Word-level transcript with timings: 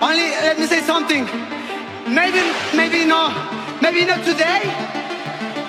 Only 0.00 0.30
let 0.46 0.58
me 0.58 0.66
say 0.66 0.80
something. 0.80 1.24
Maybe, 2.06 2.42
maybe 2.76 3.04
not, 3.04 3.32
maybe 3.82 4.04
not 4.04 4.24
today, 4.24 4.62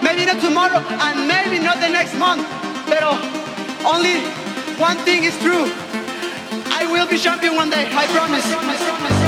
maybe 0.02 0.26
not 0.26 0.42
tomorrow, 0.42 0.80
and 0.80 1.28
maybe 1.28 1.58
not 1.64 1.80
the 1.80 1.90
next 1.90 2.16
month. 2.18 2.46
But 2.88 3.04
only 3.86 4.22
one 4.78 4.98
thing 5.06 5.24
is 5.24 5.38
true. 5.40 5.66
I 6.80 6.88
will 6.92 7.08
be 7.08 7.18
champion 7.18 7.56
one 7.56 7.70
day. 7.70 7.86
I 7.88 8.06
promise. 8.08 8.46
I 8.46 8.54
promise, 8.54 8.82
I 8.82 8.98
promise. 9.00 9.23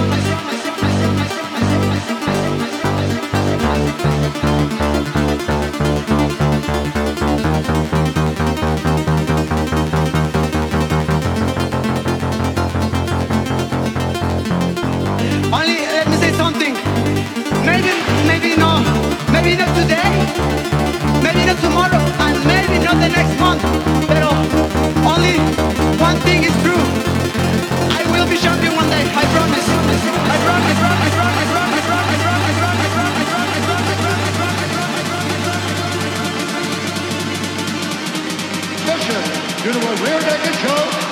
to 39.72 39.80
a 39.80 39.96
Rear 40.04 40.20
Naked 40.22 40.54
choke. 40.60 41.05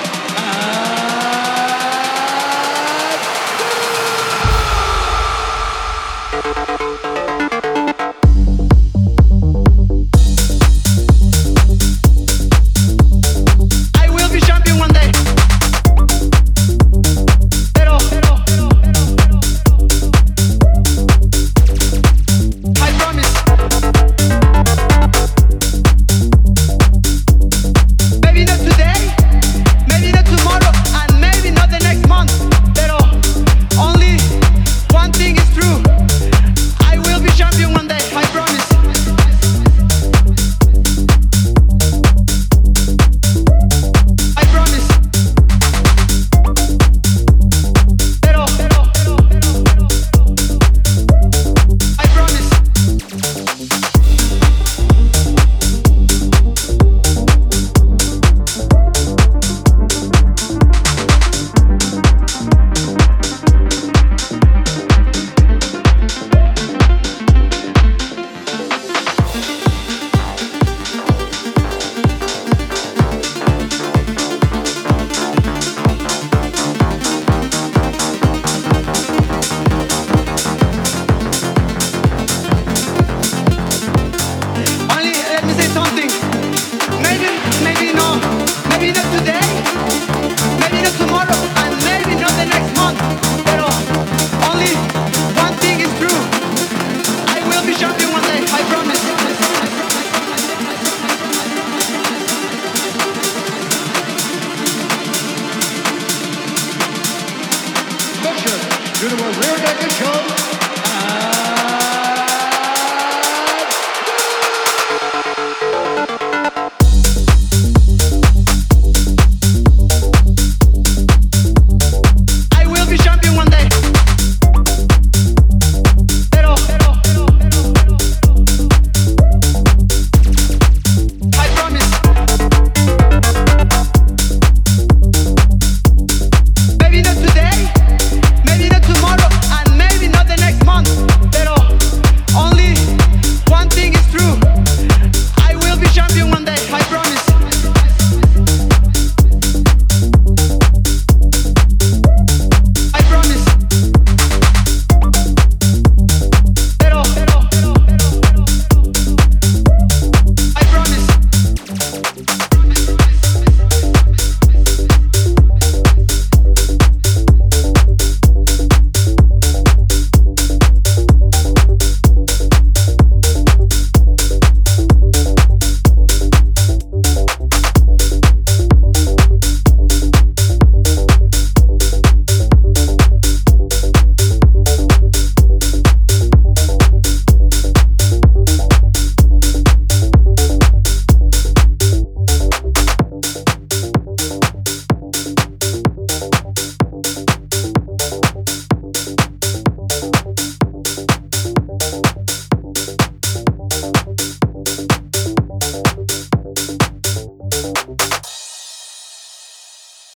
back 109.64 109.82
and 109.82 109.92
come. 109.92 110.33